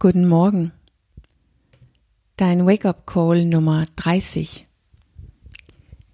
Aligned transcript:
Guten 0.00 0.28
Morgen. 0.28 0.70
Dein 2.36 2.64
Wake-up-Call 2.64 3.44
Nummer 3.44 3.84
30. 3.96 4.64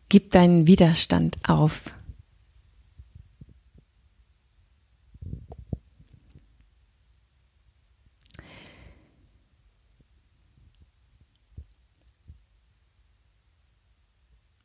Gib 0.09 0.31
deinen 0.31 0.67
Widerstand 0.67 1.37
auf. 1.47 1.93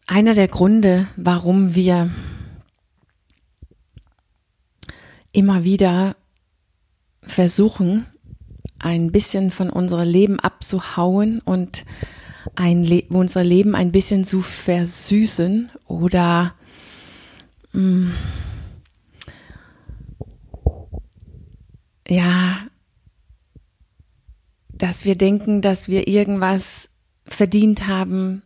Einer 0.07 0.33
der 0.33 0.47
Gründe, 0.47 1.09
warum 1.17 1.75
wir 1.75 2.09
immer 5.33 5.65
wieder 5.65 6.15
versuchen, 7.21 8.07
ein 8.79 9.11
bisschen 9.11 9.51
von 9.51 9.69
unserem 9.69 10.07
Leben 10.07 10.39
abzuhauen 10.39 11.41
und 11.43 11.85
ein 12.55 12.83
Le 12.83 13.03
unser 13.09 13.43
Leben 13.43 13.75
ein 13.75 13.91
bisschen 13.91 14.23
zu 14.23 14.41
versüßen 14.41 15.69
oder 15.87 16.55
mh, 17.73 17.81
mm, 17.81 18.11
ja, 22.07 22.57
dass 24.71 25.05
wir 25.05 25.15
denken, 25.15 25.61
dass 25.61 25.87
wir 25.87 26.07
irgendwas 26.07 26.89
verdient 27.25 27.87
haben, 27.87 28.41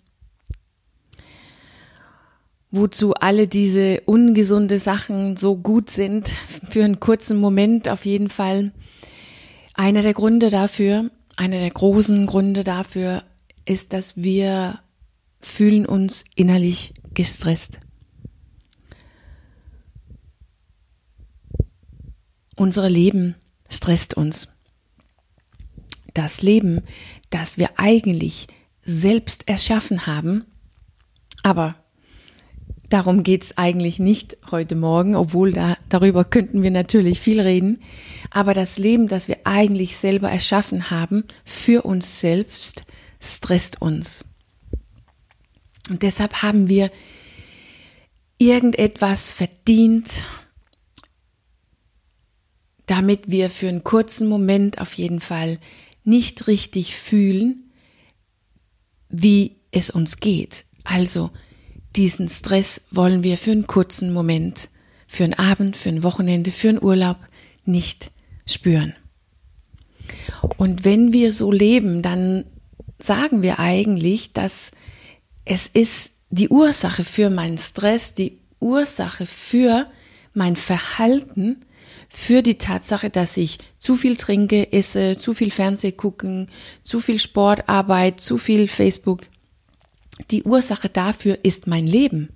wozu 2.71 3.13
alle 3.13 3.47
diese 3.47 4.01
ungesunde 4.05 4.79
Sachen 4.79 5.37
so 5.37 5.55
gut 5.55 5.89
sind, 5.89 6.29
für 6.69 6.83
einen 6.83 6.99
kurzen 6.99 7.37
Moment 7.37 7.87
auf 7.87 8.05
jeden 8.05 8.29
Fall. 8.29 8.71
Einer 9.73 10.01
der 10.01 10.13
Gründe 10.13 10.49
dafür, 10.49 11.09
einer 11.35 11.59
der 11.59 11.71
großen 11.71 12.27
Gründe 12.27 12.63
dafür 12.63 13.23
ist, 13.65 13.93
dass 13.93 14.17
wir 14.17 14.79
fühlen 15.41 15.85
uns 15.85 16.23
innerlich 16.35 16.93
gestresst. 17.13 17.79
Unser 22.55 22.89
Leben 22.89 23.35
stresst 23.69 24.13
uns. 24.13 24.47
Das 26.13 26.41
Leben, 26.43 26.81
das 27.31 27.57
wir 27.57 27.79
eigentlich 27.79 28.47
selbst 28.83 29.47
erschaffen 29.47 30.05
haben, 30.05 30.45
aber 31.41 31.82
Darum 32.93 33.23
geht's 33.23 33.57
eigentlich 33.57 33.97
nicht 33.97 34.37
heute 34.51 34.75
Morgen, 34.75 35.15
obwohl 35.15 35.51
da, 35.51 35.79
darüber 35.89 36.23
könnten 36.23 36.61
wir 36.61 36.69
natürlich 36.69 37.19
viel 37.19 37.41
reden. 37.41 37.81
Aber 38.29 38.53
das 38.53 38.77
Leben, 38.77 39.07
das 39.07 39.27
wir 39.27 39.37
eigentlich 39.45 39.97
selber 39.97 40.29
erschaffen 40.29 40.91
haben, 40.91 41.23
für 41.43 41.87
uns 41.87 42.19
selbst, 42.19 42.83
stresst 43.19 43.81
uns. 43.81 44.25
Und 45.89 46.03
deshalb 46.03 46.43
haben 46.43 46.69
wir 46.69 46.91
irgendetwas 48.37 49.31
verdient, 49.31 50.23
damit 52.85 53.31
wir 53.31 53.49
für 53.49 53.69
einen 53.69 53.83
kurzen 53.83 54.27
Moment 54.27 54.79
auf 54.79 54.93
jeden 54.93 55.19
Fall 55.19 55.57
nicht 56.03 56.45
richtig 56.45 56.95
fühlen, 56.95 57.71
wie 59.09 59.55
es 59.71 59.89
uns 59.89 60.17
geht. 60.17 60.65
Also 60.83 61.31
diesen 61.95 62.27
Stress 62.27 62.81
wollen 62.91 63.23
wir 63.23 63.37
für 63.37 63.51
einen 63.51 63.67
kurzen 63.67 64.13
Moment, 64.13 64.69
für 65.07 65.23
einen 65.23 65.33
Abend, 65.33 65.75
für 65.77 65.89
ein 65.89 66.03
Wochenende, 66.03 66.51
für 66.51 66.69
einen 66.69 66.83
Urlaub 66.83 67.17
nicht 67.65 68.11
spüren. 68.45 68.95
Und 70.57 70.85
wenn 70.85 71.13
wir 71.13 71.31
so 71.31 71.51
leben, 71.51 72.01
dann 72.01 72.45
sagen 72.99 73.41
wir 73.41 73.59
eigentlich, 73.59 74.33
dass 74.33 74.71
es 75.45 75.67
ist 75.67 76.11
die 76.29 76.49
Ursache 76.49 77.03
für 77.03 77.29
meinen 77.29 77.57
Stress, 77.57 78.13
die 78.13 78.39
Ursache 78.59 79.25
für 79.25 79.87
mein 80.33 80.55
Verhalten, 80.55 81.65
für 82.09 82.41
die 82.41 82.57
Tatsache, 82.57 83.09
dass 83.09 83.37
ich 83.37 83.59
zu 83.77 83.95
viel 83.95 84.15
trinke, 84.15 84.71
esse, 84.71 85.17
zu 85.17 85.33
viel 85.33 85.51
Fernseh 85.51 85.91
gucken, 85.91 86.47
zu 86.81 86.99
viel 86.99 87.19
Sportarbeit, 87.19 88.19
zu 88.19 88.37
viel 88.37 88.67
Facebook, 88.67 89.21
die 90.31 90.43
Ursache 90.43 90.89
dafür 90.89 91.39
ist 91.43 91.67
mein 91.67 91.87
Leben. 91.87 92.29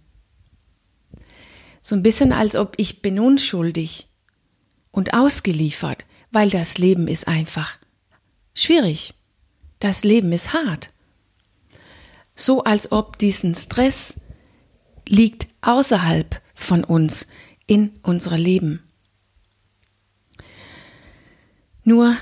So 1.81 1.95
ein 1.95 2.03
bisschen 2.03 2.33
als 2.33 2.55
ob 2.55 2.73
ich 2.77 3.01
bin 3.01 3.19
unschuldig 3.19 4.07
und 4.91 5.13
ausgeliefert, 5.13 6.05
weil 6.31 6.49
das 6.49 6.77
Leben 6.77 7.07
ist 7.07 7.27
einfach 7.27 7.77
schwierig. 8.53 9.13
Das 9.79 10.03
Leben 10.03 10.31
ist 10.31 10.53
hart. 10.53 10.89
So 12.35 12.63
als 12.63 12.91
ob 12.91 13.17
diesen 13.19 13.55
Stress 13.55 14.15
liegt 15.07 15.47
außerhalb 15.61 16.41
von 16.55 16.83
uns 16.83 17.27
in 17.67 17.91
unser 18.01 18.37
Leben. 18.37 18.83
Nur 21.83 22.17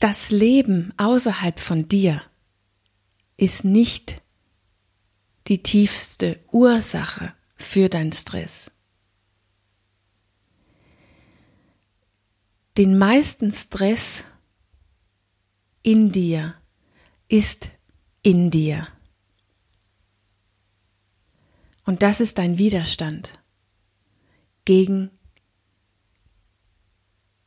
das 0.00 0.30
Leben 0.30 0.92
außerhalb 0.96 1.60
von 1.60 1.86
dir 1.86 2.22
ist 3.40 3.64
nicht 3.64 4.22
die 5.46 5.62
tiefste 5.62 6.44
Ursache 6.52 7.34
für 7.56 7.88
deinen 7.88 8.12
Stress. 8.12 8.70
Den 12.76 12.98
meisten 12.98 13.50
Stress 13.50 14.24
in 15.82 16.12
dir 16.12 16.54
ist 17.28 17.68
in 18.22 18.50
dir. 18.50 18.86
Und 21.86 22.02
das 22.02 22.20
ist 22.20 22.36
dein 22.36 22.58
Widerstand 22.58 23.38
gegen 24.66 25.10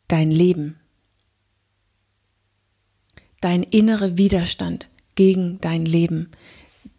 dein 0.08 0.32
Leben. 0.32 0.80
Dein 3.42 3.62
innerer 3.62 4.18
Widerstand 4.18 4.90
gegen 5.16 5.60
dein 5.62 5.86
Leben, 5.86 6.32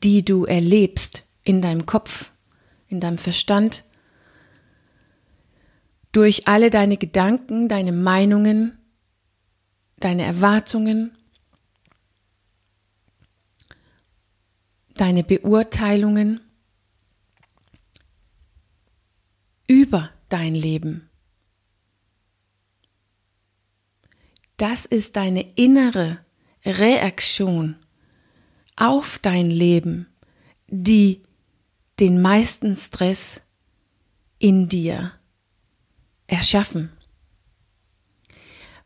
die 0.03 0.25
du 0.25 0.45
erlebst 0.45 1.25
in 1.43 1.63
deinem 1.63 1.87
Kopf, 1.87 2.31
in 2.89 3.01
deinem 3.01 3.19
Verstand, 3.19 3.85
durch 6.13 6.47
alle 6.47 6.71
deine 6.71 6.97
Gedanken, 6.97 7.69
deine 7.69 7.93
Meinungen, 7.93 8.79
deine 9.99 10.25
Erwartungen, 10.25 11.17
deine 14.95 15.25
Beurteilungen 15.25 16.41
über 19.67 20.11
dein 20.29 20.55
Leben. 20.55 21.09
Das 24.57 24.87
ist 24.87 25.17
deine 25.17 25.55
innere 25.57 26.25
Reaktion 26.65 27.84
auf 28.77 29.19
dein 29.19 29.51
Leben, 29.51 30.07
die 30.69 31.23
den 32.01 32.21
meisten 32.21 32.75
Stress 32.75 33.41
in 34.39 34.69
dir 34.69 35.13
erschaffen. 36.27 36.91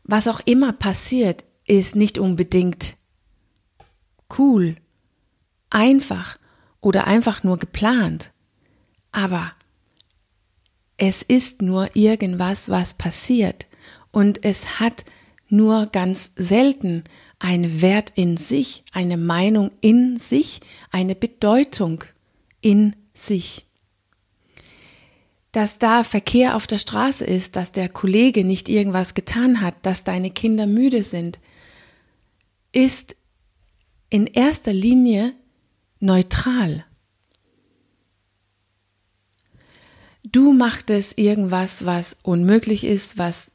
Was 0.03 0.27
auch 0.27 0.39
immer 0.45 0.73
passiert, 0.73 1.45
ist 1.65 1.95
nicht 1.95 2.17
unbedingt 2.17 2.95
cool, 4.37 4.75
einfach 5.69 6.39
oder 6.81 7.07
einfach 7.07 7.43
nur 7.43 7.57
geplant, 7.57 8.31
aber 9.11 9.53
es 10.97 11.21
ist 11.21 11.61
nur 11.61 11.95
irgendwas, 11.95 12.69
was 12.69 12.93
passiert 12.93 13.67
und 14.11 14.43
es 14.43 14.79
hat 14.79 15.05
nur 15.47 15.87
ganz 15.87 16.31
selten 16.35 17.03
einen 17.39 17.81
Wert 17.81 18.11
in 18.15 18.37
sich, 18.37 18.83
eine 18.91 19.17
Meinung 19.17 19.71
in 19.81 20.17
sich, 20.17 20.59
eine 20.91 21.15
Bedeutung 21.15 22.03
in 22.61 22.95
sich. 23.13 23.65
Dass 25.53 25.79
da 25.79 26.03
Verkehr 26.03 26.55
auf 26.55 26.67
der 26.67 26.77
Straße 26.77 27.25
ist, 27.25 27.55
dass 27.55 27.71
der 27.71 27.89
Kollege 27.89 28.43
nicht 28.43 28.69
irgendwas 28.69 29.15
getan 29.15 29.61
hat, 29.61 29.75
dass 29.81 30.03
deine 30.03 30.29
Kinder 30.29 30.67
müde 30.67 31.03
sind, 31.03 31.39
ist 32.71 33.15
in 34.09 34.27
erster 34.27 34.73
Linie 34.73 35.33
neutral. 35.99 36.85
Du 40.23 40.53
machtest 40.53 41.17
irgendwas, 41.17 41.85
was 41.85 42.17
unmöglich 42.21 42.83
ist, 42.83 43.17
was 43.17 43.53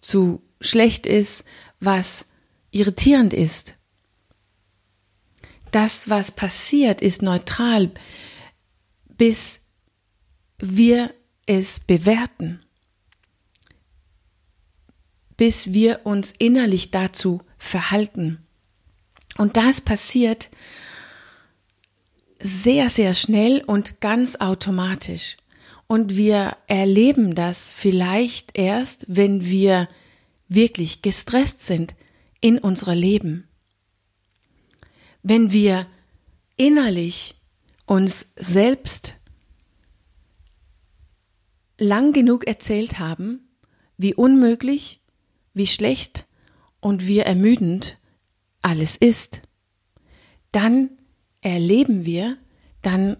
zu 0.00 0.42
schlecht 0.60 1.06
ist, 1.06 1.44
was 1.80 2.26
irritierend 2.74 3.32
ist. 3.32 3.74
Das, 5.70 6.08
was 6.08 6.32
passiert, 6.32 7.00
ist 7.00 7.22
neutral, 7.22 7.90
bis 9.16 9.60
wir 10.58 11.14
es 11.46 11.80
bewerten. 11.80 12.64
bis 15.36 15.72
wir 15.72 16.00
uns 16.04 16.32
innerlich 16.38 16.90
dazu 16.90 17.42
verhalten. 17.58 18.38
Und 19.36 19.56
das 19.56 19.80
passiert 19.80 20.48
sehr, 22.40 22.88
sehr 22.88 23.14
schnell 23.14 23.62
und 23.66 24.00
ganz 24.00 24.36
automatisch. 24.36 25.36
Und 25.86 26.16
wir 26.16 26.56
erleben 26.66 27.34
das 27.34 27.68
vielleicht 27.68 28.56
erst, 28.56 29.06
wenn 29.08 29.44
wir 29.44 29.88
wirklich 30.48 31.02
gestresst 31.02 31.62
sind 31.62 31.94
in 32.44 32.58
unserem 32.58 32.98
Leben. 32.98 33.48
Wenn 35.22 35.50
wir 35.50 35.86
innerlich 36.56 37.36
uns 37.86 38.34
selbst 38.36 39.14
lang 41.78 42.12
genug 42.12 42.46
erzählt 42.46 42.98
haben, 42.98 43.48
wie 43.96 44.12
unmöglich, 44.12 45.00
wie 45.54 45.66
schlecht 45.66 46.26
und 46.80 47.06
wie 47.06 47.20
ermüdend 47.20 47.96
alles 48.60 48.98
ist, 48.98 49.40
dann 50.52 50.90
erleben 51.40 52.04
wir, 52.04 52.36
dann 52.82 53.16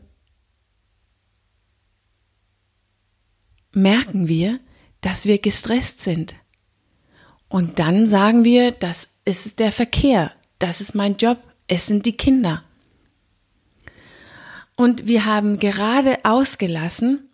merken 3.73 4.29
wir, 4.29 4.61
dass 5.01 5.25
wir 5.25 5.39
gestresst 5.39 6.01
sind. 6.01 6.37
Und 7.49 7.79
dann 7.79 8.07
sagen 8.07 8.45
wir, 8.45 8.71
das 8.71 9.14
ist 9.25 9.59
der 9.59 9.73
Verkehr, 9.73 10.33
das 10.59 10.81
ist 10.81 10.95
mein 10.95 11.17
Job, 11.17 11.39
es 11.67 11.87
sind 11.87 12.07
die 12.07 12.17
Kinder. 12.17 12.63
Und 14.77 15.07
wir 15.07 15.25
haben 15.25 15.59
gerade 15.59 16.19
ausgelassen, 16.25 17.29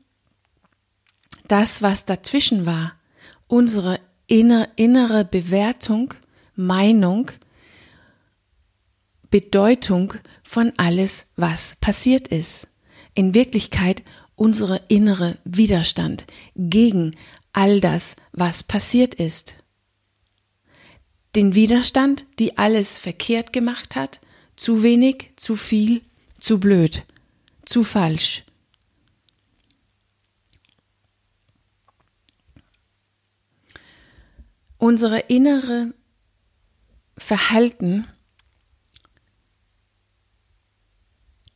das, 1.49 1.83
was 1.83 2.05
dazwischen 2.05 2.67
war, 2.67 2.93
unsere 3.49 3.99
innere 4.27 5.25
Bewertung, 5.25 6.15
Meinung, 6.55 7.33
Bedeutung 9.31 10.15
von 10.45 10.73
alles, 10.77 11.27
was 11.37 11.77
passiert 11.81 12.29
ist. 12.29 12.69
In 13.15 13.35
Wirklichkeit 13.35 14.03
unsere 14.37 14.83
innere 14.89 15.39
Widerstand 15.45 16.27
gegen 16.57 17.17
all 17.53 17.81
das, 17.81 18.17
was 18.33 18.63
passiert 18.63 19.15
ist. 19.15 19.55
Den 21.35 21.55
Widerstand, 21.55 22.27
die 22.38 22.59
alles 22.59 22.99
verkehrt 22.99 23.53
gemacht 23.53 23.94
hat, 23.97 24.21
zu 24.56 24.82
wenig, 24.82 25.31
zu 25.37 25.56
viel, 25.56 26.03
zu 26.38 26.59
blöd, 26.59 27.05
zu 27.65 27.85
falsch. 27.85 28.44
Unsere 34.77 35.19
innere 35.19 35.94
Verhalten 37.19 38.06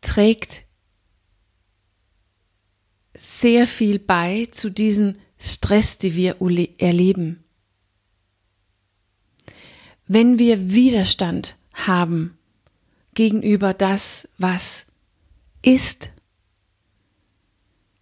trägt 0.02 0.64
sehr 3.14 3.66
viel 3.66 3.98
bei 3.98 4.46
zu 4.52 4.70
diesem 4.70 5.16
Stress, 5.38 5.98
die 5.98 6.14
wir 6.14 6.36
erleben. 6.78 7.43
Wenn 10.06 10.38
wir 10.38 10.70
Widerstand 10.70 11.56
haben 11.72 12.36
gegenüber 13.14 13.72
das, 13.72 14.28
was 14.38 14.86
ist, 15.62 16.10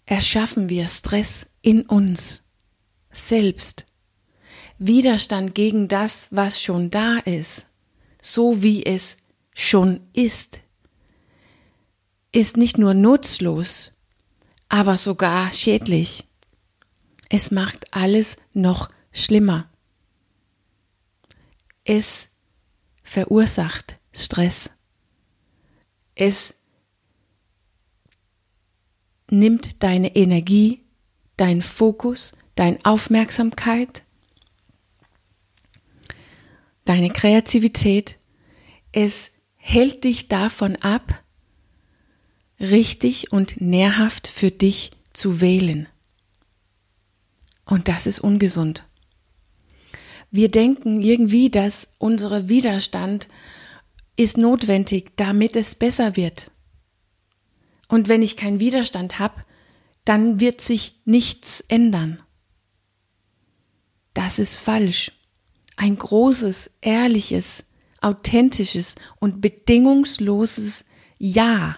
erschaffen 0.06 0.68
wir 0.68 0.88
Stress 0.88 1.46
in 1.62 1.82
uns 1.82 2.42
selbst. 3.10 3.86
Widerstand 4.78 5.54
gegen 5.54 5.86
das, 5.86 6.26
was 6.30 6.60
schon 6.60 6.90
da 6.90 7.18
ist, 7.18 7.66
so 8.20 8.62
wie 8.62 8.84
es 8.84 9.16
schon 9.54 10.00
ist, 10.12 10.60
ist 12.32 12.56
nicht 12.56 12.78
nur 12.78 12.94
nutzlos, 12.94 13.92
aber 14.68 14.96
sogar 14.96 15.52
schädlich. 15.52 16.24
Es 17.28 17.50
macht 17.50 17.94
alles 17.94 18.38
noch 18.54 18.90
schlimmer. 19.12 19.71
Es 21.84 22.28
verursacht 23.02 23.98
Stress. 24.12 24.70
Es 26.14 26.54
nimmt 29.28 29.82
deine 29.82 30.14
Energie, 30.14 30.84
dein 31.36 31.62
Fokus, 31.62 32.32
deine 32.54 32.78
Aufmerksamkeit, 32.84 34.02
deine 36.84 37.10
Kreativität. 37.10 38.18
Es 38.92 39.32
hält 39.56 40.04
dich 40.04 40.28
davon 40.28 40.76
ab, 40.76 41.24
richtig 42.60 43.32
und 43.32 43.60
nährhaft 43.60 44.28
für 44.28 44.50
dich 44.50 44.92
zu 45.12 45.40
wählen. 45.40 45.88
Und 47.64 47.88
das 47.88 48.06
ist 48.06 48.20
ungesund. 48.20 48.84
Wir 50.32 50.50
denken 50.50 51.02
irgendwie, 51.02 51.50
dass 51.50 51.88
unser 51.98 52.48
Widerstand 52.48 53.28
ist 54.16 54.38
notwendig, 54.38 55.12
damit 55.16 55.56
es 55.56 55.74
besser 55.74 56.16
wird. 56.16 56.50
Und 57.88 58.08
wenn 58.08 58.22
ich 58.22 58.38
keinen 58.38 58.58
Widerstand 58.58 59.18
habe, 59.18 59.44
dann 60.06 60.40
wird 60.40 60.62
sich 60.62 61.00
nichts 61.04 61.62
ändern. 61.68 62.22
Das 64.14 64.38
ist 64.38 64.56
falsch. 64.56 65.12
Ein 65.76 65.96
großes, 65.96 66.70
ehrliches, 66.80 67.64
authentisches 68.00 68.94
und 69.20 69.42
bedingungsloses 69.42 70.86
Ja 71.18 71.76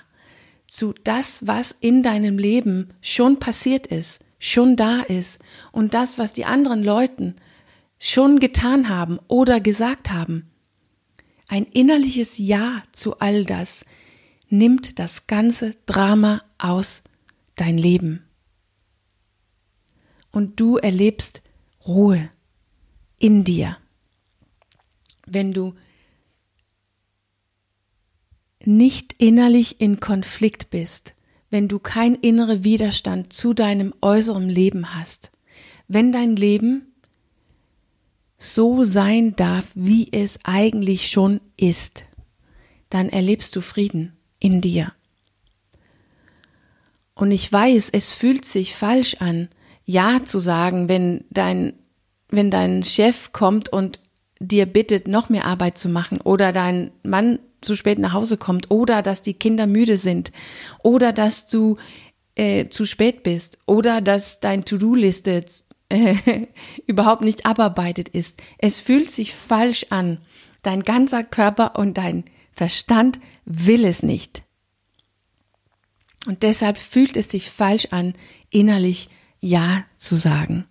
zu 0.69 0.95
das, 1.03 1.45
was 1.47 1.73
in 1.81 2.05
deinem 2.05 2.39
Leben 2.39 2.95
schon 3.01 3.41
passiert 3.41 3.89
ist, 3.89 4.21
schon 4.39 4.77
da 4.77 5.01
ist 5.01 5.41
und 5.73 5.93
das, 5.95 6.19
was 6.19 6.33
die 6.33 6.45
anderen 6.45 6.85
Leuten 6.85 7.35
schon 8.05 8.39
getan 8.39 8.91
haben 8.91 9.19
oder 9.29 9.61
gesagt 9.61 10.11
haben. 10.11 10.51
Ein 11.49 11.65
innerliches 11.65 12.37
Ja 12.37 12.83
zu 12.93 13.19
all 13.19 13.47
das 13.47 13.87
nimmt 14.51 14.99
das 14.99 15.27
ganze 15.27 15.71
Drama 15.87 16.43
aus 16.59 17.03
dein 17.56 17.79
Leben. 17.79 18.23
Und 20.31 20.61
du 20.61 20.77
erlebst 20.77 21.43
Ruhe 21.87 22.31
in 23.19 23.43
dir. 23.45 23.79
Wenn 25.27 25.55
du 25.55 25.75
nicht 28.67 29.15
innerlich 29.17 29.81
in 29.81 30.01
Konflikt 30.01 30.69
bist, 30.69 31.15
wenn 31.49 31.69
du 31.69 31.79
kein 31.79 32.15
innerer 32.17 32.65
Widerstand 32.65 33.32
zu 33.32 33.55
deinem 33.55 33.94
äußeren 34.03 34.49
Leben 34.49 34.94
hast, 34.94 35.31
wenn 35.89 36.13
dein 36.13 36.37
Leben 36.37 36.94
so 38.44 38.84
sein 38.84 39.34
darf, 39.36 39.67
wie 39.74 40.08
es 40.13 40.39
eigentlich 40.44 41.08
schon 41.08 41.41
ist, 41.56 42.05
dann 42.91 43.08
erlebst 43.08 43.56
du 43.56 43.60
Frieden 43.60 44.13
in 44.39 44.60
dir. 44.60 44.93
Und 47.15 47.31
ich 47.31 47.51
weiß, 47.51 47.91
es 47.91 48.15
fühlt 48.15 48.44
sich 48.44 48.74
falsch 48.74 49.17
an, 49.20 49.48
Ja 49.86 50.24
zu 50.24 50.41
sagen, 50.41 50.89
wenn 50.89 51.24
dein, 51.31 51.74
wenn 52.29 52.51
dein 52.51 52.82
Chef 52.84 53.32
kommt 53.32 53.69
und 53.69 54.01
dir 54.41 54.67
bittet, 54.67 55.08
noch 55.08 55.29
mehr 55.29 55.46
Arbeit 55.46 55.79
zu 55.79 55.89
machen 55.89 56.20
oder 56.20 56.53
dein 56.53 56.91
Mann 57.03 57.39
zu 57.60 57.77
spät 57.77 57.98
nach 57.98 58.13
Hause 58.13 58.36
kommt 58.36 58.70
oder 58.70 59.01
dass 59.03 59.22
die 59.22 59.34
Kinder 59.34 59.67
müde 59.67 59.96
sind 59.96 60.32
oder 60.82 61.13
dass 61.13 61.46
du 61.46 61.77
äh, 62.34 62.69
zu 62.69 62.84
spät 62.84 63.22
bist 63.22 63.58
oder 63.67 64.01
dass 64.01 64.41
dein 64.41 64.65
To-Do-Liste 64.65 65.44
äh, 65.94 66.46
überhaupt 66.86 67.22
nicht 67.22 67.46
abarbeitet 67.46 68.08
ist. 68.08 68.41
Es 68.58 68.81
fühlt 68.81 69.10
sich 69.10 69.34
falsch 69.34 69.86
an. 69.91 70.19
Dein 70.63 70.82
ganzer 70.82 71.22
Körper 71.24 71.77
und 71.77 71.98
dein 71.98 72.24
Verstand 72.53 73.20
will 73.44 73.84
es 73.84 74.03
nicht. 74.03 74.43
Und 76.27 76.43
deshalb 76.43 76.79
fühlt 76.79 77.17
es 77.17 77.31
sich 77.31 77.51
falsch 77.51 77.89
an, 77.91 78.15
innerlich 78.51 79.08
Ja 79.41 79.84
zu 79.96 80.17
sagen. 80.17 80.67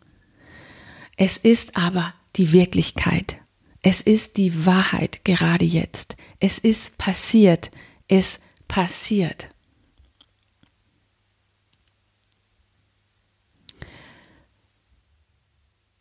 Es 1.16 1.38
ist 1.38 1.78
aber 1.78 2.14
die 2.36 2.52
Wirklichkeit. 2.52 3.38
Es 3.84 4.02
ist 4.02 4.38
die 4.38 4.66
Wahrheit 4.66 5.24
gerade 5.26 5.66
jetzt. 5.66 6.16
Es 6.40 6.58
ist 6.58 6.98
passiert. 6.98 7.70
Es 8.08 8.40
passiert. 8.68 9.53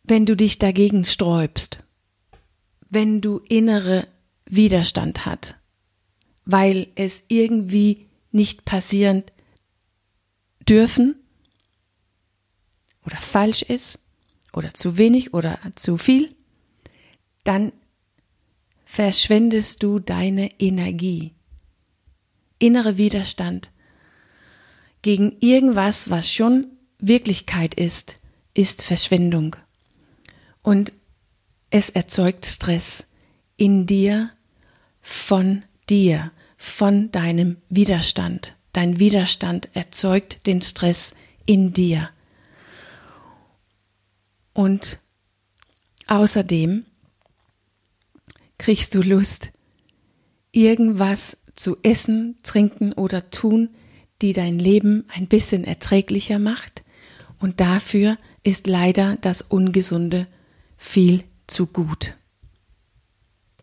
Wenn 0.03 0.25
du 0.25 0.35
dich 0.35 0.59
dagegen 0.59 1.05
sträubst, 1.05 1.79
wenn 2.89 3.21
du 3.21 3.39
innere 3.47 4.07
Widerstand 4.45 5.25
hat, 5.25 5.55
weil 6.45 6.87
es 6.95 7.23
irgendwie 7.27 8.07
nicht 8.31 8.65
passieren 8.65 9.23
dürfen 10.67 11.15
oder 13.05 13.17
falsch 13.17 13.61
ist 13.61 13.99
oder 14.53 14.73
zu 14.73 14.97
wenig 14.97 15.33
oder 15.33 15.59
zu 15.75 15.97
viel, 15.97 16.35
dann 17.43 17.71
verschwendest 18.85 19.81
du 19.83 19.99
deine 19.99 20.59
Energie. 20.59 21.33
Innere 22.59 22.97
Widerstand 22.97 23.71
gegen 25.01 25.37
irgendwas, 25.39 26.09
was 26.09 26.31
schon 26.31 26.67
Wirklichkeit 26.99 27.73
ist, 27.73 28.17
ist 28.53 28.83
Verschwendung. 28.83 29.55
Und 30.63 30.93
es 31.69 31.89
erzeugt 31.89 32.45
Stress 32.45 33.05
in 33.57 33.85
dir, 33.85 34.31
von 35.01 35.63
dir, 35.89 36.31
von 36.57 37.11
deinem 37.11 37.57
Widerstand. 37.69 38.55
Dein 38.71 38.99
Widerstand 38.99 39.69
erzeugt 39.73 40.47
den 40.47 40.61
Stress 40.61 41.13
in 41.45 41.73
dir. 41.73 42.09
Und 44.53 44.99
außerdem 46.07 46.85
kriegst 48.57 48.95
du 48.95 49.01
Lust, 49.01 49.51
irgendwas 50.51 51.37
zu 51.55 51.77
essen, 51.83 52.37
trinken 52.43 52.93
oder 52.93 53.29
tun, 53.29 53.69
die 54.21 54.31
dein 54.31 54.57
Leben 54.57 55.05
ein 55.13 55.27
bisschen 55.27 55.65
erträglicher 55.65 56.39
macht. 56.39 56.83
Und 57.39 57.59
dafür 57.59 58.17
ist 58.43 58.67
leider 58.67 59.17
das 59.17 59.41
Ungesunde 59.41 60.27
viel 60.83 61.23
zu 61.47 61.65
gut. 61.65 62.15